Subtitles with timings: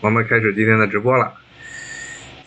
[0.00, 1.32] 我们开始今天的直播了。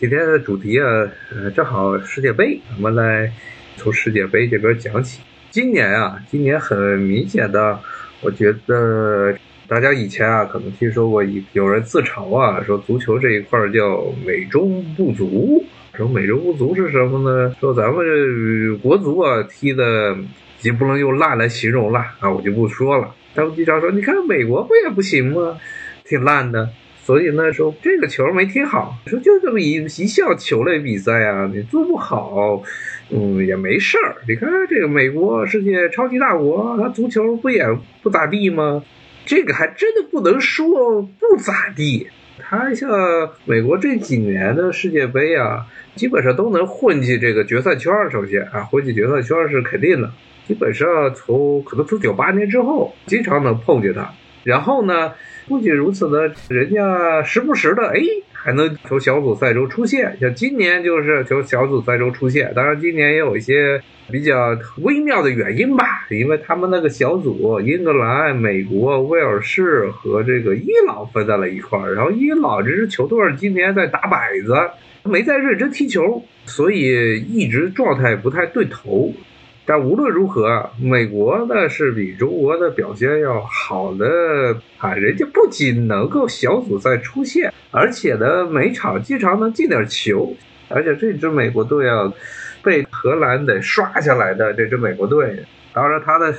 [0.00, 0.86] 今天的主题啊，
[1.30, 3.30] 呃，正好世界杯，我们来
[3.76, 5.20] 从世界杯这边讲起。
[5.50, 7.78] 今年啊，今年很明显的，
[8.22, 9.36] 我觉得
[9.68, 15.62] 大家以前啊，可能听说过有人自嘲啊，说足球这一块叫美中不足。
[15.94, 17.54] 说美中不足是什么呢？
[17.60, 20.16] 说咱们这国足啊踢的，
[20.62, 23.14] 也不能用烂来形容了啊，我就不说了。
[23.34, 25.58] 他们经常说，你看美国不也不行吗？
[26.06, 26.70] 挺烂的。
[27.04, 32.62] 所以呢，说这个球没踢好，说就这么一一项球类比赛啊，你做不好，
[33.10, 34.14] 嗯，也没事儿。
[34.28, 37.66] 你看这个美国世界超级大国，他足球不也
[38.04, 38.84] 不咋地吗？
[39.26, 42.06] 这个还真的不能说不咋地。
[42.38, 42.88] 他像
[43.46, 47.92] 美国这几年的世界杯啊，基本上都能混进这个决赛圈。
[48.12, 50.08] 首先啊，混进决赛圈是肯定的。
[50.46, 54.08] 基本上从可能从九八年之后，经常能碰见他。
[54.44, 55.12] 然后呢？
[55.48, 58.00] 不仅如此呢，人家时不时的哎
[58.32, 62.52] 还能从小组赛中出现，像今年就是从小组赛中出现。
[62.54, 74.54] 当然，今年也有一些比较微妙的原因吧，因为他们那个小组，英格兰、美国、威尔士和这个伊朗分在了一块儿，然后伊朗这支球队今年在打摆子，
[75.04, 79.12] 没在认真踢球，所以一直状态不太对头。
[79.64, 84.92] 但无论如何，美国呢是比中国的表现要好的啊！
[84.94, 90.34] 人家不仅能够小组赛出线，而且呢每场经常能进点球，
[90.68, 92.12] 而且这支美国队啊，
[92.62, 96.34] 被荷兰得刷下来的这支美国队，当然他的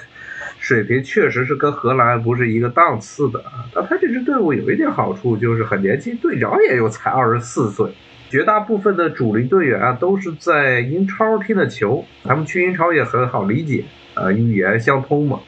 [0.59, 3.63] 水平确实是跟荷兰不是一个档次的啊。
[3.73, 7.87] 但他这支队伍有一点好处，就是很年轻，队长也有才二十四岁。
[8.33, 15.39] 绝大部分的主力队员啊，都是在英超踢的球，他们去英超也很好理解，呃，语言相通嘛。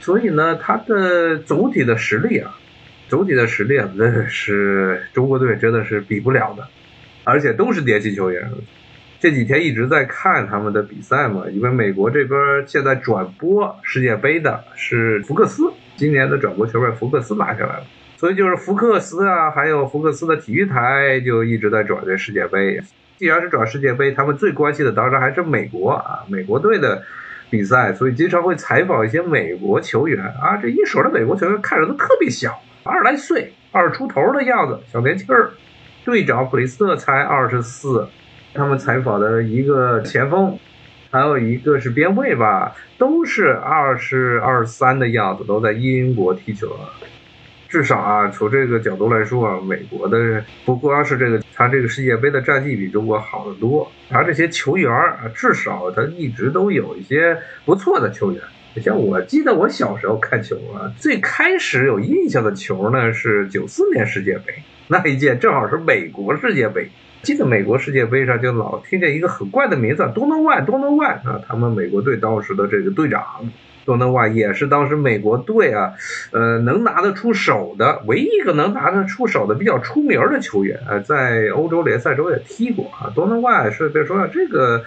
[0.00, 2.56] 所以呢，他的总体的实力啊，
[3.08, 6.66] 总体的实力啊，那是中国队真的是比不了的，
[7.24, 8.50] 而且都是年轻球员。
[9.20, 17.84] 这几天一直在看他们的比赛嘛，因为美国这边现在转播世界杯的是福克斯，今年的转播权被福克斯拿下来了。
[18.20, 22.78] 所以就是福克斯啊，还有福克斯的体育台就一直在转这世界杯。
[23.16, 27.02] 既然是转世界杯，他们最关心的当然还是美国啊，美国队的
[27.48, 27.94] 比赛。
[27.94, 35.52] 所以经常会采访一些美国球员啊，这一手的美国球员看着都特别小，二十来岁，二十出头的样子，小年轻儿。
[36.04, 38.06] 队长普利斯特才二十四，
[38.52, 40.58] 他们采访的一个前锋，
[41.10, 46.68] 还有一个是边卫吧，都是二十二三的样子，都在英国踢球。
[47.70, 53.88] 至少啊，从这个角度来说啊，美国的不光是这个，他这个世界杯的战绩比中国好得多。
[54.08, 58.42] 他这些球员啊，至少他一直都有一些不错的球员。
[58.82, 64.52] 像我记得我小时候看球啊，最开始有印象的球呢是九四年世界杯
[64.88, 66.90] 那一届，正好是美国世界杯。
[67.22, 73.22] 记得美国世界杯上就老听见一个很怪的名字，多诺万，多诺万啊，他们美国队当时的这个队长。
[73.84, 75.92] 多诺万也是当时美国队啊，
[76.32, 83.10] 呃，能拿得出手的唯一一个能拿得出手的比较出名的球员，呃，在欧洲联赛中也踢过啊。
[83.14, 84.82] 多诺万是别说这个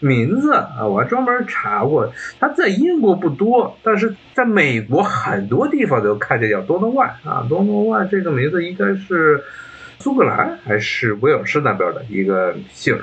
[0.00, 7.46] 名字啊，我还专门查过，他在英国不多，但是在美国很多地方都看见叫多诺万啊。
[7.48, 9.42] 多诺万这个名字应该是
[9.98, 12.98] 苏格兰还是威尔士那边的一个姓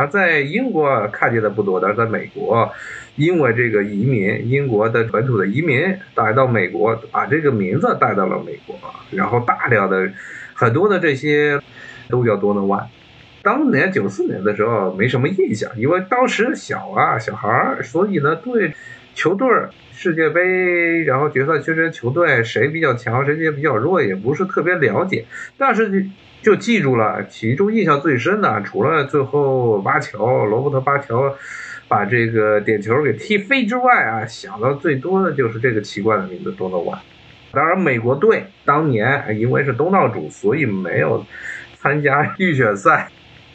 [0.00, 2.72] 他在英国看见的不多，但是在美国。
[3.16, 8.74] 因为这个移民，英国的本土的移民带到美国，把这个名字带到了美国，
[9.10, 10.10] 然后大量的
[10.54, 11.60] 很多的这些
[12.08, 12.88] 都叫多诺万。
[13.42, 18.72] 当年九四年的时候没什么印象，因为当时小啊小孩儿，所以呢对
[19.14, 19.46] 球队
[19.92, 25.26] 世界杯然后决赛圈这些球队谁比较强谁比较弱也不是特别了解，
[25.58, 26.06] 但是
[26.42, 31.36] 就记住了，其中印象最深的除了最后巴乔罗伯特巴乔。
[31.90, 36.96] 把这个点球给踢飞之外啊，想到最多的就是这个奇怪的名字多诺万。
[37.50, 41.26] 当然，美国队当年因为是东道主，所以没有
[41.80, 43.08] 参加预选赛，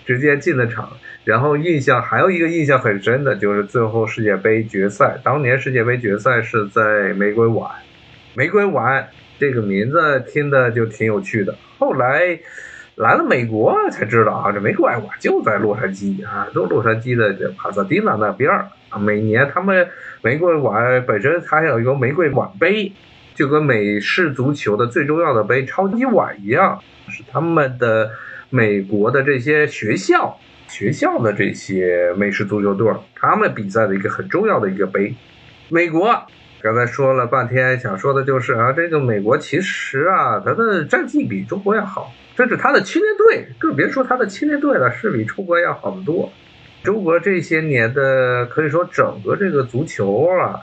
[0.06, 0.98] 直接进了场。
[1.24, 7.72] 然后印象还有一个印象很深的就是最后世界杯决赛，当年世界杯决赛是在玫瑰碗。
[8.34, 9.08] 玫瑰碗
[9.40, 11.56] 这个名字听的就挺有趣的。
[11.80, 12.38] 后来。
[12.96, 18.98] 来了美国才知道啊，这玫瑰碗就在洛杉矶啊，都洛杉矶的这帕萨蒂娜那边儿啊。
[18.98, 19.90] 每年他们
[20.22, 22.94] 玫瑰碗本身还有一个玫瑰碗杯，
[23.34, 28.12] 就跟美式足球的最重要的杯超级碗一样，是他们的
[28.50, 30.38] 美国的这些学校
[30.70, 35.14] 学校的这些美式足球队他们比赛的一个很重要的一个杯。
[35.68, 36.26] 美国
[36.66, 46.34] 刚才说了半天，想说的就是啊，这个美国其实啊，它的战绩比中国要好，这是它的青年队，更别说它的青年队了，是比中国要好得多。
[46.82, 50.60] 中国这些年的可以说整个这个足球啊，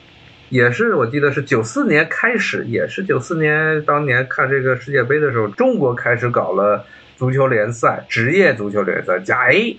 [0.49, 6.85] 也是我记得是九四年开始，也是九四年当年看这个世界杯的时候，中国开始搞了
[7.17, 9.79] 足球联赛，职业足球联赛甲 A，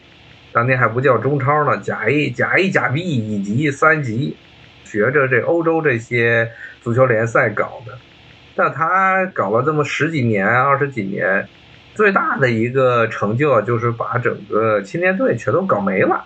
[0.54, 4.38] 当年还不叫中超呢，甲 A、甲 A、甲 B 乙级、三级，
[4.94, 6.52] 学着这欧洲这些
[6.84, 7.98] 足球联赛搞的。
[8.56, 11.48] 但他搞了这么十几年、二十几年，
[11.96, 16.24] 最大的一个成就就是把整个青年队全都搞没了。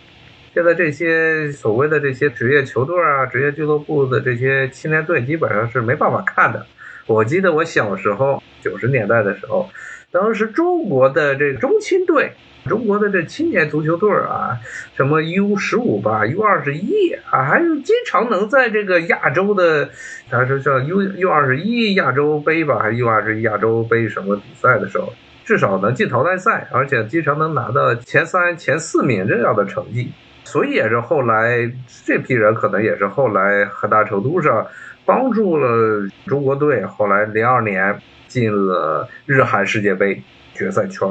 [0.53, 6.65] 现在这些所谓的这些职业球队啊、职业俱乐部的这些青年队，基本上是没办法看的。
[7.07, 9.69] 我记得我小时候九十年代的时候，
[10.11, 12.33] 当时中国的这个中青队，
[12.65, 14.57] 中国的这青年足球队啊，
[14.95, 19.89] 什么 U 十五吧、U 二十一啊，还有经常能在这个亚洲的，
[20.29, 25.13] 还是叫 U U 二十一亚洲杯吧，还是 U 二十一亚洲杯什么比赛的时候，
[25.45, 30.11] 至少能进淘汰赛，而且经常能拿到前三、前四名这样的成绩。
[30.43, 31.69] 所以也是后来
[32.05, 34.65] 这批人可能也是后来很大程度上
[35.07, 40.21] 帮助了中国队，后来零二年进了日韩世界杯
[40.53, 41.07] 决赛圈。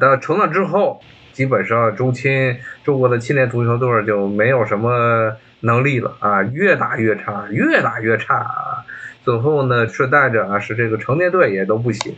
[0.00, 1.00] 但成了之后，
[1.32, 8.84] 基本上中青中国的青年足球队就没有什么能力了啊，越打越差，越打越差啊。
[9.22, 12.12] 最后呢，顺带着啊，是这个成年队也都不行，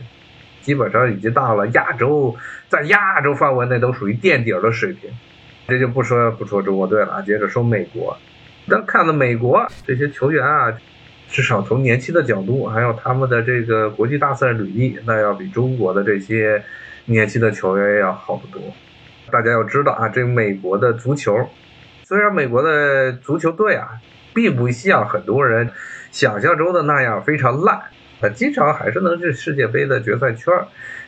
[0.61, 2.35] 基本上已经到了亚洲，
[2.69, 5.11] 在亚洲范围内都属于垫底的水平。
[5.67, 8.17] 这就不说不说中国队了啊，接着说美国。
[8.67, 10.73] 但看到美国这些球员啊，
[11.33, 16.63] 至少从年轻的角度，还有他们的这个国际大赛履历，那要比中国的这些
[17.05, 18.61] 年轻的球员要好得多。
[19.31, 21.49] 大家要知道啊，这美国的足球，
[22.03, 23.99] 虽然美国的足球队啊，
[24.31, 25.71] 并不像很多人
[26.11, 27.81] 想象中的那样非常烂，
[28.21, 30.53] 啊，经常还是能进世界杯的决赛圈。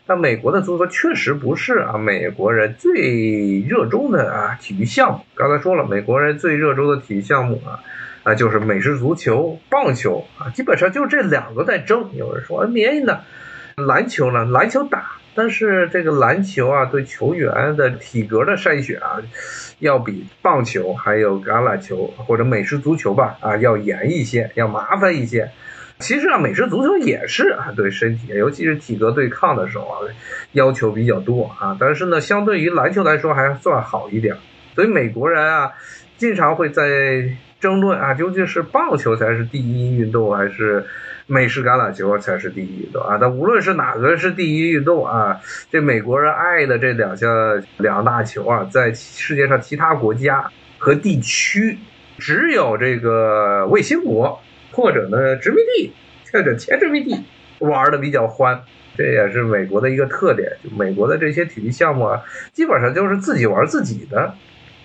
[0.08, 5.20] 但美国的足球确实不是啊，美国人最热衷的啊体育项目。
[5.36, 7.78] 刚才说了，美国人最热衷的体育项目啊，
[8.26, 12.10] 啊就是美式足球、棒球啊，基本上就这两个在争。
[12.16, 13.22] 有人说 NBA 呢，
[13.78, 19.22] 篮球呢，篮球打，但是这个篮球啊，对球员的体格的筛选啊，
[19.78, 25.52] 要比棒球还有橄榄球或者美式足球吧啊要严一些，要麻烦一些。
[26.00, 30.02] 其实啊，美式足球也是啊，对身体，尤其是体格对抗的时候啊，
[30.54, 31.78] 要求比较多啊。
[31.80, 34.36] 但是呢，相对于篮球来说还算好一点。
[34.74, 35.72] 所以美国人啊，
[36.18, 37.30] 经常会在
[37.66, 40.86] 争论啊，究竟是棒球才是第一运动，还是
[41.26, 43.18] 美式橄榄球才是第一运动啊？
[43.20, 45.40] 但无论是哪个是第一运动啊，
[45.72, 51.80] 这美国人爱的这两项两大球啊，在世界上其他国家和地区，
[52.20, 54.40] 只有这个卫星国。
[54.72, 55.94] 或者呢，殖民地
[56.34, 57.24] 或者前殖民地
[57.60, 58.60] 玩的比较欢，
[58.98, 60.52] 这也是美国的一个特点。
[60.62, 62.22] 就美国的这些体育项目啊，
[62.52, 64.34] 基本上就是自己玩自己的。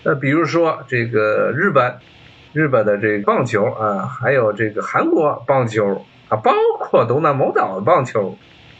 [0.05, 1.97] 那比如说这个日本，
[2.52, 8.37] 日本的这个棒球啊，还有这个韩国棒球啊，包括东南某岛的棒球，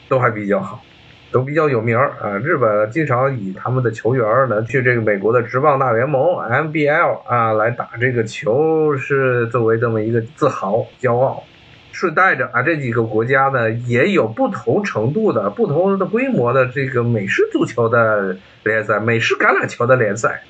[0.09, 0.83] 都还比较好，
[1.31, 2.37] 都比较有名啊。
[2.43, 11.45] 日本经常以他们的球员呢去这个美国的职棒大联盟 MBL 啊来打这个球，是作为这么一个自豪、骄傲。
[11.93, 20.43] 顺带着啊，这几个国家呢也有不同程度的、不同的规模的这个美式足球的联赛、美式橄榄球的联赛。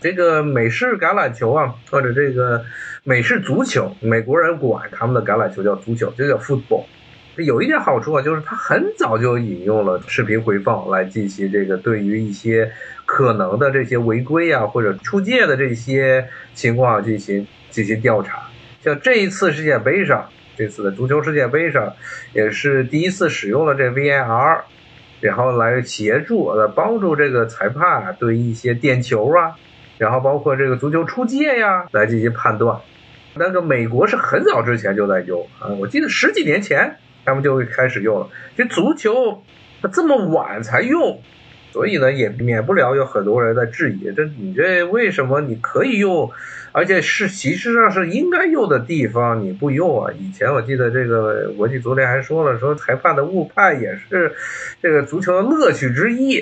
[0.00, 2.64] 这个美式橄榄球啊，或者这个
[3.04, 6.84] 美式足球，美国人管他们的橄榄球叫足球，就叫 football。
[7.36, 12.72] 有一点好处啊，就是它很早就引用了视频回放来进行这个对于一些
[13.04, 18.42] 可能的这些违规啊或者出界的这些情况进行进行调查。
[18.82, 20.28] 像这一次世界杯上。
[20.58, 21.92] 这次的足球世界杯上，
[22.32, 24.62] 也是第一次使用了这 VAR，
[25.20, 29.52] 然后来协助呃帮助这个裁判对一些点球啊，
[29.98, 32.78] 然后包括这个足球出界呀来进行判断。
[33.34, 38.28] 那个美国是很早之前就在用啊，我记得十几年前他们就会开始用了。
[38.56, 39.42] 这足球
[39.92, 41.20] 这么晚才用。
[41.72, 46.30] 所以呢，也免不了有很多人在质疑，这你这为什么你可以用，
[46.72, 50.10] 而且是其实上是应该用的地方你不用啊？
[50.18, 54.32] 以前我记得这个国际足联还说了，说裁判的误判也是
[54.80, 56.40] 这个足球的乐趣之一。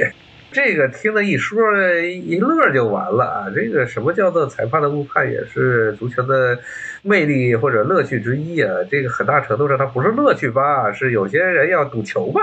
[0.54, 1.58] 这个听了一说
[2.00, 3.50] 一乐就完了啊！
[3.52, 6.56] 这个什么叫做裁判的误判也是足球的
[7.02, 8.72] 魅力或者乐趣之一啊？
[8.88, 10.92] 这个很大程度上它不是乐趣吧？
[10.92, 12.40] 是有些人要赌球吧？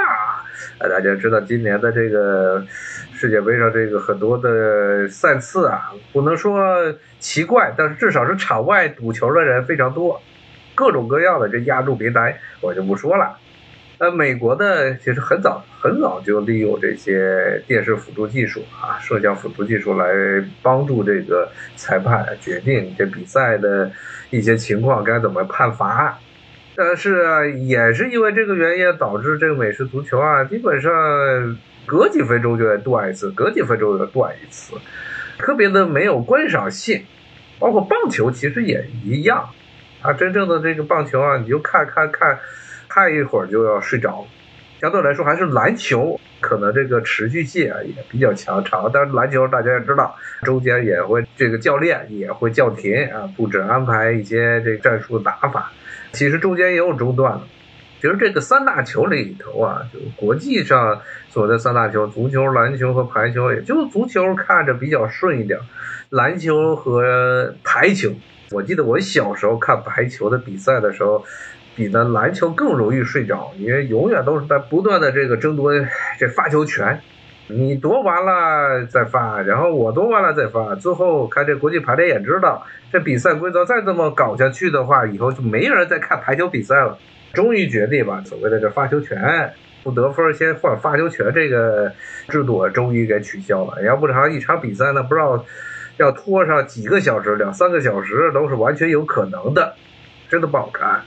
[0.80, 2.62] 啊，大家知道今年的这个
[3.13, 10.22] 世界杯上这个很多的赛次啊，不能说奇怪，但是至少是场外赌球的人非常多。
[10.75, 13.38] 各种各样的这压注平台，我就不说了。
[14.01, 20.08] 呃，美国的其实很早很早就利用这些电视辅助技术啊，摄像辅助技术来
[20.63, 23.91] 帮助这个裁判决定这比赛的
[24.31, 26.17] 一些情况该怎么判罚。
[26.75, 30.91] 但是啊，也是因为这个原因，导致这个美式足球啊，基本上
[31.86, 34.74] 隔几分钟就要断一次，隔几分钟就断一次，
[35.38, 37.03] 特别的没有观赏性。
[37.60, 39.48] 包括棒球其实也一样，
[40.01, 42.39] 啊，真正的这个棒球啊，你就看看，看
[42.93, 44.27] 看一会儿就要睡着。
[44.81, 48.89] 相对来说，还是篮球可能这个持续性啊也比较强长。
[48.93, 55.71] 但是篮球大家也知道，中间也会这个教练也会叫停啊，布置安排一些这战术打法。
[56.12, 57.41] 其实中间也有中断的。
[58.01, 65.60] 其实这个三大球里头啊，就国际上所谓的三大球，足球、篮球和排球，也就足球看着比较顺一点。
[66.10, 68.10] 篮球和排球，
[68.50, 71.24] 我记得我小时候看排球的比赛的时候，
[71.81, 75.73] 比那篮球更容易睡着，因为永远都是在不断的这个争夺
[76.19, 77.01] 这发球权，
[77.47, 87.00] 你夺完了再发，然后我夺完了再发，最后看这国际排联也知道，这比赛规则再这么搞下去的话，以后就没人再看排球比赛了。
[87.33, 91.91] 终于决定把所谓的这发球权不得分先换发球权这个
[92.29, 95.43] 制度终于给取消了，要不然一场比赛呢，不知道。
[95.97, 99.75] 要拖上几个小时，两三个小时都是完全有可能的，
[100.29, 101.01] 真的不好看。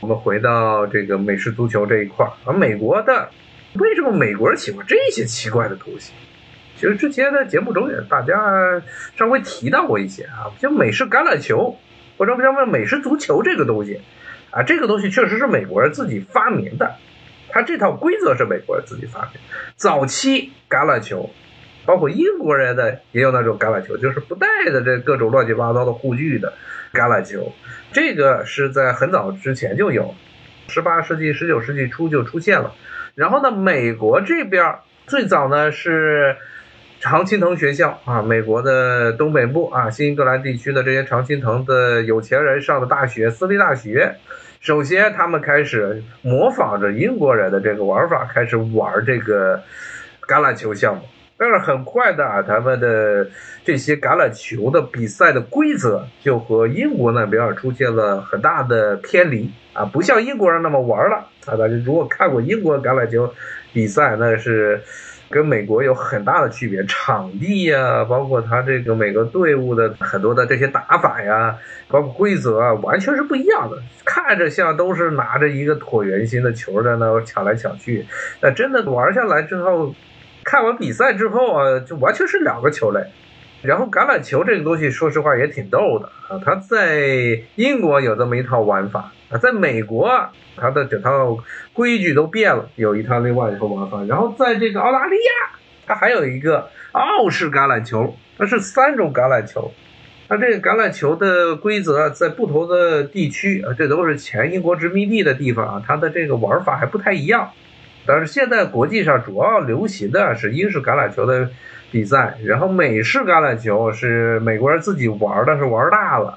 [0.00, 3.28] 我们回到这个美式足球这一块儿，而美国的
[3.74, 6.12] 为什么美国人喜欢这些奇怪的东西？
[6.76, 8.34] 其实之前的节目中也大家
[9.16, 11.76] 稍微提到过一些啊，像美式橄榄球
[12.16, 14.00] 或者叫美式足球这个东西
[14.50, 16.96] 啊，这个东西确实是美国人自己发明的，
[17.50, 19.40] 它这套规则是美国人自己发明。
[19.76, 21.30] 早期橄榄球。
[21.86, 26.52] 包括英国人的也有那种橄榄球，就是不带的这各种乱七八糟的护具的
[26.92, 27.52] 橄榄球，
[27.92, 30.14] 这个是在很早之前就有，
[30.68, 32.72] 十八世纪、十九世纪初就出现了。
[33.14, 36.36] 然后呢，美国这边最早呢是
[37.00, 44.16] 常青藤学校啊，美国的东北部啊，新英格兰地区的这些常青藤的有钱人上的大学，私立大学，
[44.60, 49.62] 首先他们开始模仿着英国人的这个玩法，开始玩这个
[50.28, 51.02] 橄榄球项目。
[51.40, 53.26] 但是很快的啊，他们的
[53.64, 61.16] 这些橄榄球的比赛的规则就和英国那边出现了很大的偏离啊，不像英国人那么玩了
[61.46, 61.56] 啊。
[61.56, 63.32] 大家如果看过英国橄榄球
[63.72, 64.82] 比赛，那是
[65.30, 71.56] 跟美国有很大的区别，场地呀，包括他这个每个队伍的很多的这些打法呀，
[71.88, 73.78] 包括规则啊，完全是不一样的。
[74.04, 78.04] 看着像都是拿着一个椭圆形的球在那抢来抢去，
[78.42, 79.94] 那真的玩下来之后。
[80.44, 83.00] 看完比赛之后啊，就完全是两个球类。
[83.62, 86.40] 然后橄榄球这个东西，说实话也挺逗的啊。
[86.42, 91.36] 它在英国有这么一套玩法啊，在美国它的整套
[91.74, 94.02] 规矩都变了，有一套另外一套玩法。
[94.04, 99.70] 然后在这个澳大利亚，它还有一个澳式橄榄球，它是三种橄榄球。
[100.26, 107.50] 它这个橄榄球的规则在不同的地区啊，这都是前英国殖民地的地方啊，它的这个玩法还不太一样。
[108.10, 111.48] 但是现在国际上主要流行的是英式橄榄球的
[111.92, 116.36] 比赛，然后美式橄榄球是美国人自己玩的，是玩大了。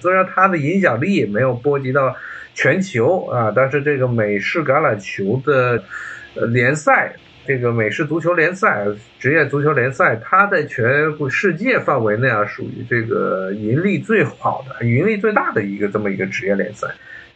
[0.00, 2.16] 虽然它的影响力没有波及到
[2.54, 5.84] 全球啊，但是这个美式橄榄球的
[6.48, 7.14] 联赛，
[7.46, 8.84] 这个美式足球联赛、
[9.20, 16.88] 职业足球联赛，它在全世界范围内啊，属于这个盈利最好的、盈利最大的一个这么一个职业联赛。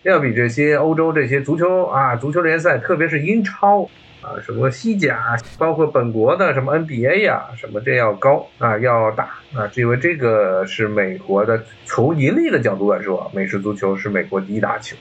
[0.07, 3.83] 要比这些欧洲这些足球啊，足球联赛，特别是英超
[4.23, 14.97] 啊，什么西甲，包括本国的什么 NBA 呀，什么这要高啊，要大啊，因为这个是美国的，从盈利的角度来说，美式足球是美国第一大球。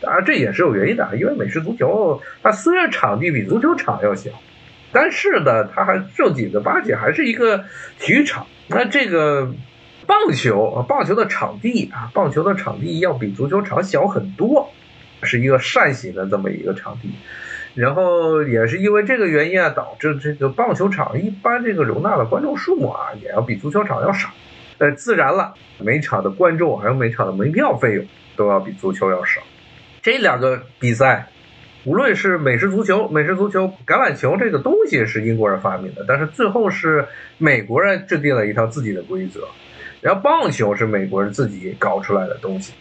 [0.00, 4.30] 当然这也是有原因的，因为美式足球它虽然场地比足球场要小，
[4.92, 7.64] 但是呢，它还正经的八经还是一个
[7.98, 8.46] 体育场。
[8.68, 9.50] 那这个。
[10.06, 14.70] 棒球啊，棒球的场地啊，棒球的场地要比足球场小很多，
[15.22, 17.10] 是一个扇形的这么一个场地。
[17.74, 24.30] 然后也是因为这个原因啊，导致这个棒球场一般这个容纳的观众数目啊，也要比足球场要少。
[24.78, 28.06] 呃，自然了，每场的观众还有每场的门票费用
[28.36, 29.40] 都要比足球要少。
[30.02, 31.28] 这两个比赛，
[31.84, 37.06] 无论是美式足球、美式足球、橄榄球这个东西是英国人发明的，但是最后是
[37.38, 39.48] 美国人制定了一套自己的规则。
[40.04, 42.74] 然后棒球是美国人自己搞出来的东西，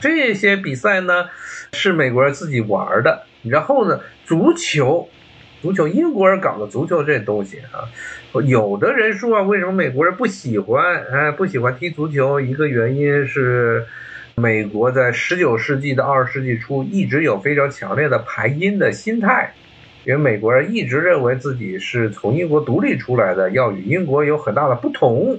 [0.00, 1.26] 这些比赛呢
[1.74, 3.24] 是美国人自己玩的。
[3.42, 5.06] 然后呢，足球，
[5.60, 7.84] 足球英国人搞的足球这东西啊，
[8.46, 11.04] 有的人说啊，为什么美国人不喜欢？
[11.12, 13.84] 哎，不喜欢踢足球，一个原因是
[14.36, 19.52] 美国在十九世纪到二十世纪初一直有非常强烈的排英的心态，
[20.06, 25.38] 因为美国人一直认为自己是从英国独立出来的，要与英国有很大的不同，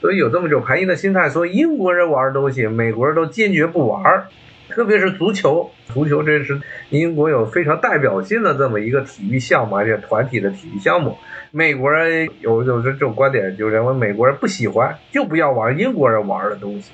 [0.00, 1.28] 所以有这么一种排异的心态。
[1.28, 4.24] 所以英国人玩的东西，美国人都坚决不玩，
[4.68, 5.70] 特别是足球。
[5.88, 11.16] 足球这是英国有非常代表性的这么一个体育项目，而且团体的体育项目。
[11.50, 16.90] 美国人有有这种观点，就认为美国人不喜欢，就不要玩英国人玩的东西。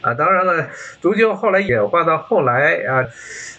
[0.00, 0.68] 啊，当然了，
[1.00, 3.04] 足球后来演化到后来啊，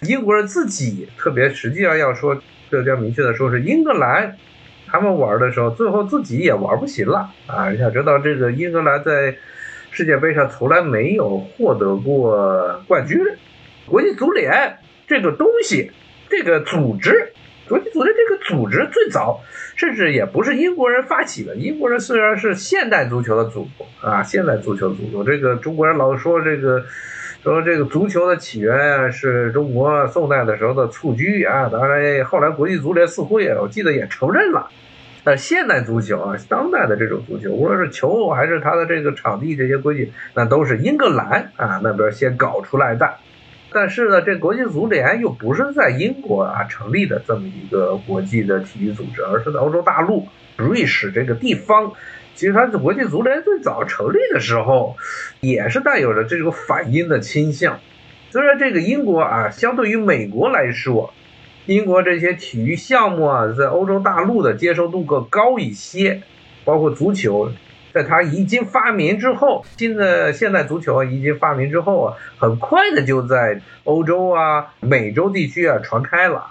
[0.02, 2.36] 英国人自己特别，实际上要说，
[2.70, 4.36] 更加明确的说是英格兰，
[4.86, 7.70] 他们玩的时候，最后自己也玩不行了啊。
[7.70, 9.36] 你想知道，这个英格兰在
[9.90, 13.18] 世界杯上从来没有获得过冠军，
[13.86, 15.90] 国际足联这个东西，
[16.28, 17.32] 这个组织。
[17.66, 19.40] 国际足联这个组织最早
[19.74, 21.56] 甚至也不是英国人发起的。
[21.56, 25.24] 英国人虽然是现代足球的祖国啊，现代足球的祖国。
[25.24, 26.84] 这个中国人老说这个
[27.44, 31.68] 说这个足球的起源是中国宋代的时候的蹴鞠啊。
[31.70, 34.66] 当然后来国际足联似乎也我记得也承认了。
[35.22, 43.10] 但现代足球啊，当代的这种足球，无论是球还是它的这个场地这些规矩，那都是英格兰啊那边先搞出来的。
[43.74, 51.92] 但是呢，这国际足联又不是在英国啊成立的这么一个国际的体育组织，而是在欧洲大陆瑞士这个地方。
[52.36, 54.96] 其实它国际足联最早成立的时候，
[55.40, 57.80] 也是带有着这种反英的倾向。
[58.30, 61.12] 虽然这个英国啊，相对于美国来说，
[61.66, 66.22] 英国这些体育项目啊，在欧洲大陆的接受度更高一些，
[66.64, 67.50] 包括足球。
[67.94, 76.48] 在它一经发明之后，新的现代足球一经发明之后啊，很快的就在欧洲啊、美洲地区啊传开了。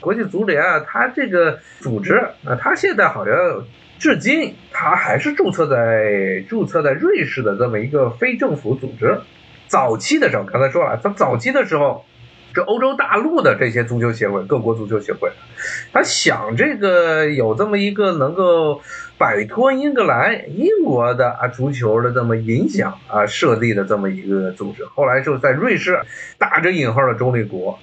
[0.00, 3.34] 国际足联啊，它这个组织啊，它现在好像
[3.98, 9.18] 至今它还是注册在注册在瑞士的这么一个非政府组织。
[9.68, 12.04] 早期的时候，刚才说了，它早期的时候。
[12.54, 15.30] 这欧洲大陆的这些足球协会，各国足球协会，
[15.92, 18.80] 他想这个有这么一个能够
[19.18, 24.84] 摆脱英格兰、英国的啊足球的这么影响啊设立的这么一个组织。
[24.84, 26.00] 后来就在瑞士
[26.38, 27.78] 打着引号的中立国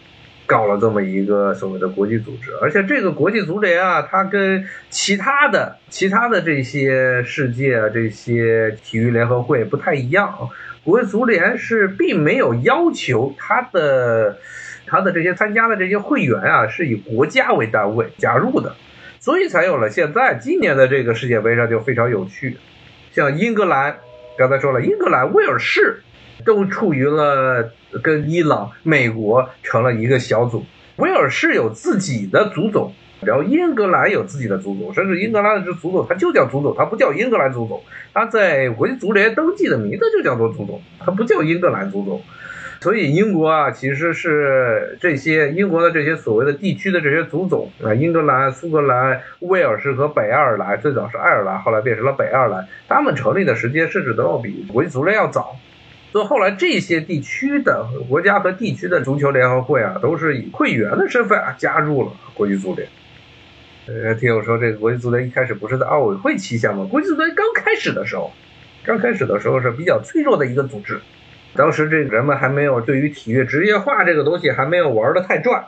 [0.49, 2.51] 搞了这么一个所谓的国际组织。
[2.59, 10.49] 而且这个国际足联啊，它跟其他的其他的这些世界啊这些体育联合会不太一样。
[10.83, 14.39] 国际足联是并没有要求他的。
[14.91, 18.75] 他的这些参加的这些会员啊，是以国家为单位加入的，
[19.19, 22.57] 所以才有了现在今年的这个世界杯上就非常有趣。
[23.12, 23.97] 像英格兰，
[24.35, 26.01] 刚才说了，英格兰、威尔士
[26.45, 27.71] 都处于了
[28.02, 30.65] 跟伊朗、美国成了一个小组。
[30.97, 37.82] 威尔士有自己的足总，然后英格兰有自己的足总，甚至英格兰的这足总它就叫足总，它不叫英格兰足总，
[38.13, 42.21] 它在国际足联登记的名字就叫做足总，它不叫英格兰足总。
[42.82, 55.58] 所以英国啊，其实是这些英国的这些所谓的地区的这些足总啊，英格兰、苏格兰、威尔士和北爱尔兰，最早是爱尔兰，后来变成了北爱尔兰，他们成立的时间甚至都要比国际足联要早。
[56.11, 62.87] 所以后来这些地区的国家和地区的足球联合会啊，都是以会员的身份啊加入了国际足联。
[63.85, 66.87] 呃，听我说，这个国际足联一开始不是在奥委会旗下吗？
[66.89, 68.31] 国际足联刚开始的时候，
[68.83, 70.99] 刚开始的时候是比较脆弱的一个组织。
[71.55, 75.65] 当时这人们还没有对于体育职业化这个东西还没有玩的太转，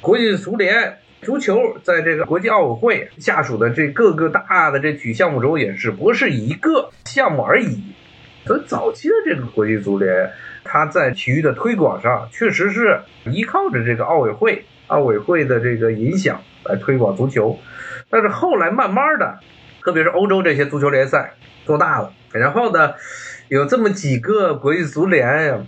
[0.00, 7.82] 国际足联足球在这个国际奥委会下属的这各个大的这体育项目中也只不过是一个项目而已。
[8.46, 10.30] 所以早期的这个国际足联，
[10.64, 17.58] 它在体育的推广上确实是依靠着这个奥委会奥委会的这个影响来推广足球，
[18.08, 19.40] 但是后来慢慢的，
[19.82, 22.94] 特别是欧洲这些足球联赛做大了，然后呢。
[23.48, 25.64] 有这么几个国际足联，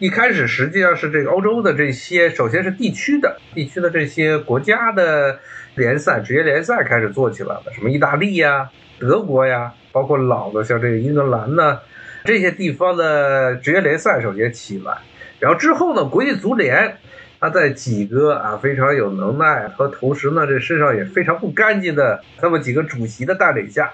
[0.00, 5.38] 一开始实际上是这个欧洲的这些，首先是地区的地区的这些国家的
[5.76, 11.78] 联赛，职业联赛开始做起来了，什么意大利呀、德国呀，包括老的像这个英格兰呢，
[12.24, 14.98] 这些地方的职业联赛首先起来，
[15.40, 16.96] 然后之后呢，国际足联，
[17.40, 23.90] 他在几个啊非常有能耐和同时呢这身上也非常不干净的那么几个主席的带领下。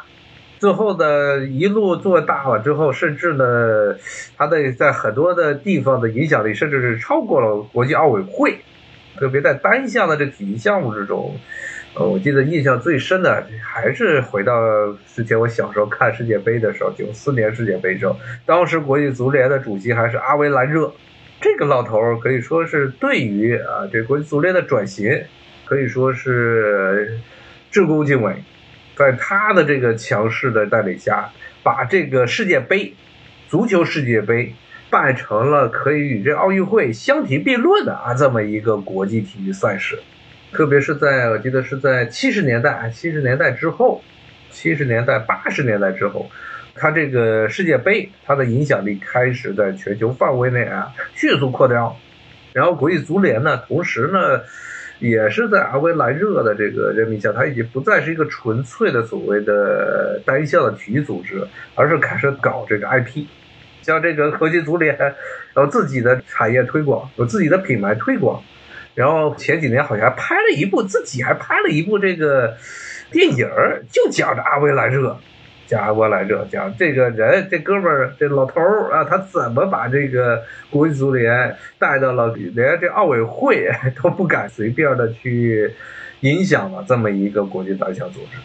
[0.59, 3.97] 最后的一路做大了之后，甚至呢，
[4.37, 8.59] 他的在很多的地方的影响力，甚至是超过了国际奥委会。
[9.17, 11.37] 特别在单项的这体育项目之中，
[12.01, 14.53] 我记得印象最深的还是回到
[15.07, 20.93] 之前我小时候看世界杯的时候，九四年世界杯时候，当时国际足联的主席还是阿维兰热，
[21.41, 25.25] 这个老头儿可以说是对于啊这国际足联的转型，
[25.65, 27.19] 可以说是
[27.71, 28.37] 至恭敬畏。
[28.97, 31.31] 在他的这个强势的带领下，
[31.63, 32.95] 把这个世界杯、
[33.49, 34.55] 足球世界杯
[34.91, 39.99] 办成了可以与这奥运会相提并论的啊这么一个国际体育赛事。
[40.51, 44.03] 特别是在我记得是在七十年代，七十年代之后，
[44.51, 46.31] 七十年代八十年代之后，
[46.75, 51.95] 它这个世界杯它的影响力开始在全球范围内啊迅速扩张。
[52.55, 54.41] 然后国际足联呢，同时呢，
[55.01, 63.27] 也是在阿维莱热的这个任命下，它已经不再是一个纯粹的所谓的单项的体育组织，而是开始搞这个 IP，
[63.83, 64.97] 像这个国际足联
[65.57, 68.43] 有自己的产业推广，有自己的品牌推广。
[68.99, 72.57] 然后前几年好像还拍了一部，自己还拍了一部这个
[73.13, 73.49] 电影
[73.93, 75.17] 就讲着阿维莱热，
[75.69, 83.71] 讲阿维莱热，讲这个人，这哥们儿，这老头儿啊，他怎么把这个国际足联带到了连这奥委会
[84.03, 85.73] 都不敢随便的去
[86.23, 88.39] 影响了这么一个国际单项组织。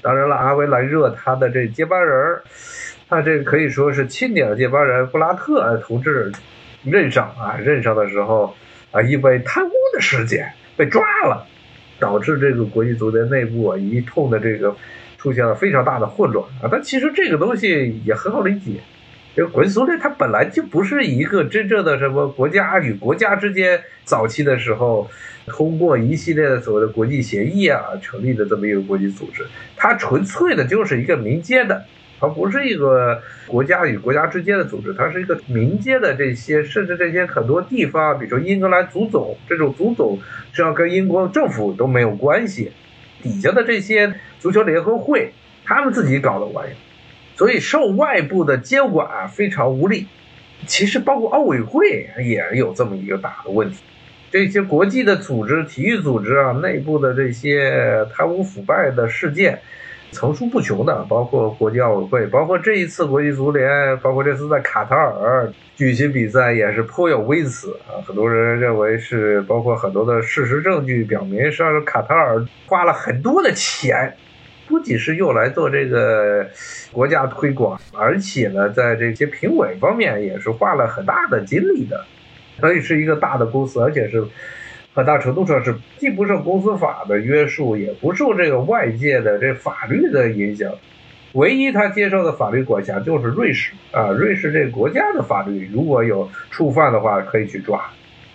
[0.00, 2.40] 当然了，阿维莱热他的这接班人，
[3.06, 6.32] 他这可以说是钦点的接班人布拉特同志
[6.84, 8.54] 任上啊，任上的时候。
[8.90, 11.46] 啊，因为贪污的事件被抓了，
[11.98, 14.74] 导致这个国际足联内部啊一通的这个
[15.18, 16.68] 出现了非常大的混乱啊。
[16.70, 18.80] 但其实这个东西也很好理解，
[19.36, 25.08] 这个国际足联它本来就不是一个真正的什么国家与国家之间早期的时候
[25.46, 31.84] 通过一系列的所谓的国际协议啊成立的这么一个国际组织，它纯粹的就是一个民间的。
[32.20, 40.18] 它不是一个国家与国家之间的组织，它是一个民间的这些，甚至这些很多地方，比如说英格兰足总这种足总，
[40.52, 42.72] 是要跟英国政府都没有关系，
[43.22, 45.32] 底下的这些足球联合会，
[45.64, 46.72] 他们自己搞的玩意，
[47.36, 50.06] 所以受外部的监管非常无力。
[50.66, 53.78] 其实包括奥委会也有这么一个大的问题，
[54.30, 59.60] 这些国际的组织、体育组织啊，内部的这些贪污腐败的事件。
[60.12, 68.02] 层出不穷的，包括国际奥委会，包括这一次国际足联，包括这次在卡塔尔举行比赛也是颇有微词啊。
[68.04, 74.12] 很多人认为是，包括很多的事实证据表明，实际上是卡塔尔花了很多的钱，
[74.66, 76.44] 不仅是用来做这个
[76.90, 82.04] 国家推广，而且呢，在这些评委方面也是花了很大的精力的，
[82.60, 84.24] 所以是一个大的公司，而且是。
[84.92, 90.68] 很大程度上是既不受公司法的约束，也不受这个外界的这法律的影响。
[91.34, 97.80] 唯一他接受的法律管辖就是瑞士啊，瑞士这个国家的法律，如果有触犯的话，可以去抓。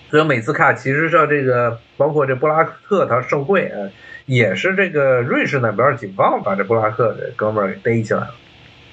[0.09, 3.91] 所以每次看，其实上这个包括这布拉克他受贿啊，
[4.25, 8.33] 也是这个瑞士那边警方把这布拉克这哥们儿给逮起来了，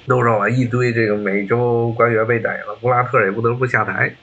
[0.07, 4.13] 弄上了一堆这个美洲官员被逮了，布拉特也不得不下台。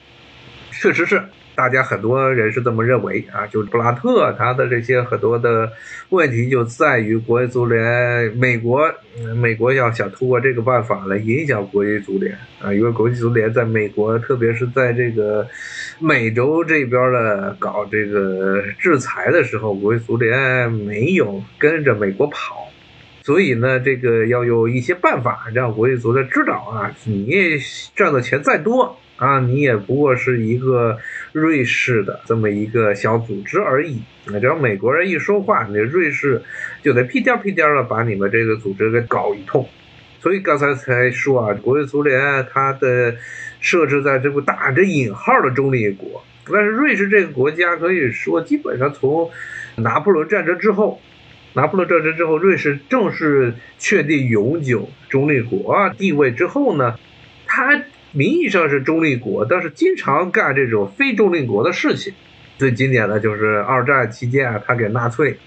[0.81, 1.21] 确实是。
[1.53, 5.69] 大家很多人是这么认为啊，就布拉特他的这些很多的
[6.09, 8.91] 问题就在于国际足联，美国，
[9.35, 15.45] 美国要想通过这个办法来影响国际足联啊，因为国际足联在美国，特别是在这个
[15.99, 22.69] 美洲这边的搞这个制裁的时候，国际足联没有跟着美国跑，
[23.23, 27.29] 所以呢，这个要有一些办法让国际足联知道啊，你
[27.93, 28.97] 赚的钱再多。
[29.21, 30.97] 啊，你也不过是一个
[31.31, 34.01] 瑞士的这么一个小组织而已。
[34.25, 36.41] 那只要美国人一说话，那瑞士
[36.81, 39.69] 就得屁颠屁颠的把你们这个组织给搞一通。
[40.19, 42.19] 所以刚才才说啊，国际足联
[42.51, 43.15] 它的
[43.59, 49.29] 设置在这个打着引号的中立国，但是瑞士这个国家可以说基本上从
[49.75, 50.99] 拿破仑战争之后，
[51.53, 56.97] 拿破仑战争之后，瑞士正式确定永久中立国地位之后呢，
[57.45, 57.83] 它。
[58.13, 62.13] 名义上是中立国，但是经常干这种非中立国的事情。
[62.57, 65.37] 最经典的就是二战期间啊，他给纳粹，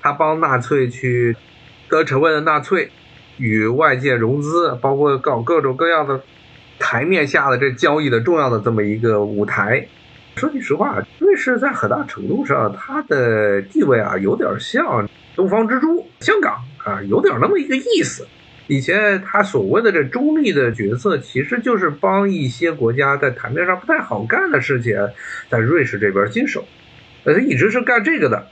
[0.00, 1.34] 他帮纳粹去
[1.88, 2.90] 得成为了纳粹，
[3.38, 6.20] 与外界融资，包括搞各种各样的
[6.78, 9.86] 台面下的这交易的重要的这么一个舞台。
[10.36, 16.54] 说句实话，瑞士在很大程度上，它的地位啊，有点像东方之珠香港
[16.84, 18.26] 啊，有点那么一个意思。
[18.70, 24.96] 以前他所谓的这中立的角色，其实就是帮一些国家在台面上不太好干的事情，
[25.50, 26.64] 在瑞士这边经手，
[27.24, 28.46] 呃，他一直是干这个的。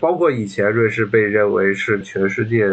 [0.00, 2.66] 包括以前瑞士被认为是全世界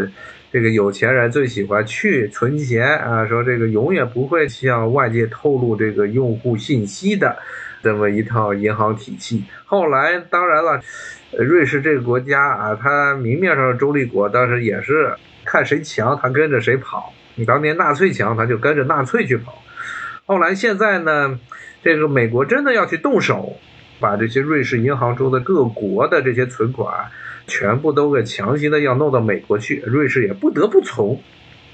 [0.54, 7.38] 这个有钱人最喜欢去存钱啊，说这个永远不会向外界透露这个用户信息的
[7.84, 9.44] 这么一套银行体系。
[9.66, 10.82] 后来当然了，
[11.38, 15.14] 瑞士这个国家啊，它明面上是中立国，但是也是。
[15.46, 17.14] 看谁强，他跟着谁跑。
[17.36, 19.62] 你当年纳粹强，他就跟着纳粹去跑。
[20.26, 21.40] 后来现在呢，
[21.84, 23.58] 这个美国真的要去动手，
[24.00, 26.92] 把这些瑞士银行中的各国的这些存款
[27.48, 31.22] 全部都给强行的要弄到美国去，瑞士也不得不从。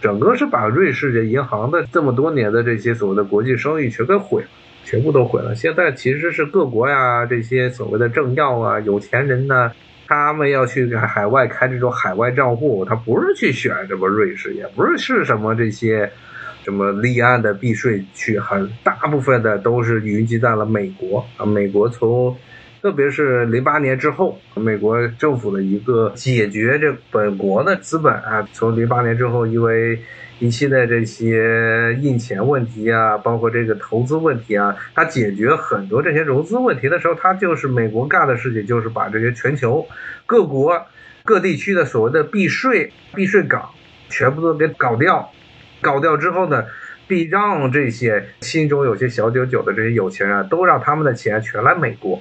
[0.01, 4.47] 整个是把瑞士这银行的这么多年的这些所谓的国际声誉全给毁了。
[4.83, 5.53] 全部都毁了。
[5.53, 9.71] 现在其实是各国呀，这些所谓的政要啊、有钱人呢，
[10.11, 16.11] 他们要去海外开这种海外账户，他不是去选什么瑞士，也不是是什么这些
[16.65, 21.45] 什么立案的避税区，很大部分的都是云集在了美国啊。
[21.45, 22.35] 美国从
[22.81, 29.97] 特别是零八年之后，美国政府的一个解决这本国的资本啊，从零八年之后，因为
[30.41, 39.87] 一系列这些印钱问题啊，包括这个投资问题啊，它解决很多这些融资问题的时候，它就是美国干的事情，就是把这些全球
[40.25, 40.87] 各国
[41.23, 43.69] 各地区的所谓的避税避税港
[44.09, 45.31] 全部都给搞掉，
[45.79, 46.65] 搞掉之后呢，
[47.07, 52.19] 必让这些心中有些小九九的这些有钱人，都让他们的钱全来美国。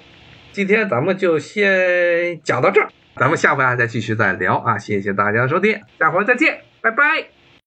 [0.52, 4.76] 今天咱们就先讲到这儿，咱们下回还再继续再聊啊！
[4.76, 7.39] 谢谢大家收听，下回再见，拜拜。